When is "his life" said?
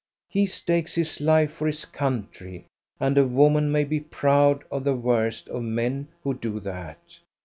0.95-1.53